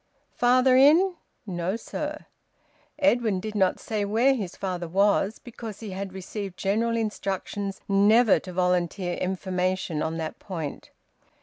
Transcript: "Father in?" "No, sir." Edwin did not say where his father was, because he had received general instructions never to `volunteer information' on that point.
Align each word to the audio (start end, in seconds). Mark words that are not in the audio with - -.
"Father 0.33 0.75
in?" 0.75 1.13
"No, 1.45 1.75
sir." 1.75 2.25
Edwin 2.97 3.39
did 3.39 3.53
not 3.53 3.79
say 3.79 4.03
where 4.03 4.33
his 4.33 4.55
father 4.55 4.87
was, 4.87 5.37
because 5.37 5.79
he 5.79 5.91
had 5.91 6.11
received 6.11 6.57
general 6.57 6.97
instructions 6.97 7.81
never 7.87 8.39
to 8.39 8.51
`volunteer 8.51 9.21
information' 9.21 10.01
on 10.01 10.17
that 10.17 10.39
point. 10.39 10.89